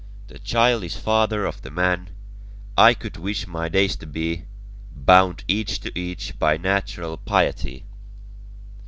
The 0.29 0.39
Child 0.39 0.83
is 0.83 0.95
father 0.95 1.45
of 1.45 1.61
the 1.61 1.69
Man; 1.69 2.09
I 2.75 2.95
could 2.95 3.17
wish 3.17 3.45
my 3.45 3.69
days 3.69 3.95
to 3.97 4.07
be 4.07 4.45
Bound 4.95 5.43
each 5.47 5.79
to 5.81 5.95
each 5.95 6.39
by 6.39 6.57
natural 6.57 7.17
piety. 7.17 7.85